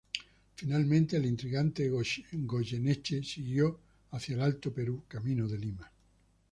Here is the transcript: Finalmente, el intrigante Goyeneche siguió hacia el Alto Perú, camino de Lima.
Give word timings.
Finalmente, 0.55 1.15
el 1.17 1.27
intrigante 1.27 1.87
Goyeneche 1.87 3.21
siguió 3.23 3.79
hacia 4.09 4.33
el 4.33 4.41
Alto 4.41 4.73
Perú, 4.73 5.03
camino 5.07 5.47
de 5.47 5.59
Lima. 5.59 5.91